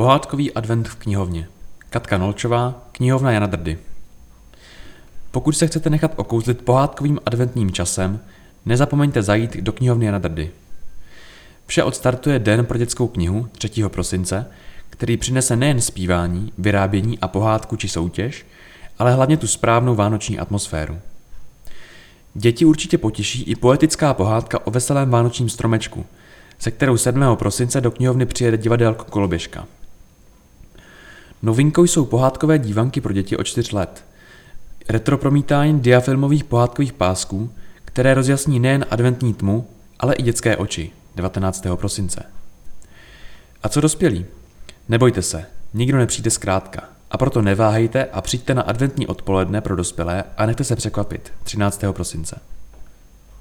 [0.00, 1.48] Pohádkový advent v knihovně.
[1.90, 3.78] Katka Nolčová, knihovna Jana Drdy.
[5.30, 8.20] Pokud se chcete nechat okouzlit pohádkovým adventním časem,
[8.66, 10.50] nezapomeňte zajít do knihovny Jana Drdy.
[11.66, 13.70] Vše odstartuje Den pro dětskou knihu 3.
[13.88, 14.46] prosince,
[14.90, 18.46] který přinese nejen zpívání, vyrábění a pohádku či soutěž,
[18.98, 20.98] ale hlavně tu správnou vánoční atmosféru.
[22.34, 26.06] Děti určitě potěší i poetická pohádka o veselém vánočním stromečku,
[26.58, 27.36] se kterou 7.
[27.36, 29.66] prosince do knihovny přijede divadelko Koloběžka.
[31.42, 34.04] Novinkou jsou pohádkové dívanky pro děti od 4 let.
[34.88, 37.50] Retropromítání diafilmových pohádkových pásků,
[37.84, 39.66] které rozjasní nejen adventní tmu,
[39.98, 41.66] ale i dětské oči 19.
[41.74, 42.22] prosince.
[43.62, 44.26] A co dospělí?
[44.88, 46.88] Nebojte se, nikdo nepřijde zkrátka.
[47.10, 51.84] A proto neváhejte a přijďte na adventní odpoledne pro dospělé a nechte se překvapit 13.
[51.92, 52.40] prosince.